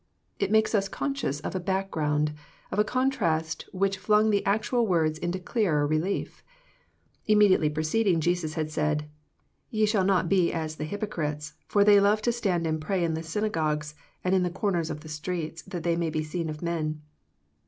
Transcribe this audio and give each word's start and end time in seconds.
It 0.39 0.49
makes 0.49 0.73
us 0.73 0.89
conscious 0.89 1.41
of 1.41 1.53
a 1.53 1.59
background, 1.59 2.33
of 2.71 2.79
a 2.79 2.83
contrast 2.83 3.69
which 3.71 3.99
flung 3.99 4.31
the 4.31 4.43
actual 4.47 4.87
words 4.87 5.19
into 5.19 5.37
clearer 5.37 5.85
relief. 5.85 6.41
Immediately 7.27 7.69
preceding 7.69 8.19
Jesus 8.19 8.55
had 8.55 8.71
said," 8.71 9.07
Ye 9.69 9.85
shall 9.85 10.03
not 10.03 10.27
be 10.27 10.51
as 10.51 10.77
the 10.77 10.85
hypocrites; 10.85 11.53
for 11.67 11.83
they 11.83 11.99
love 11.99 12.23
to 12.23 12.31
stand 12.31 12.65
and 12.65 12.81
pray 12.81 13.03
in 13.03 13.13
the 13.13 13.21
synagogues 13.21 13.93
and 14.23 14.33
in 14.33 14.41
the 14.41 14.49
corners 14.49 14.89
of 14.89 15.01
the 15.01 15.07
streets, 15.07 15.61
that 15.67 15.83
they 15.83 15.95
may 15.95 16.09
be 16.09 16.23
seen 16.23 16.49
of 16.49 16.63
men." 16.63 17.03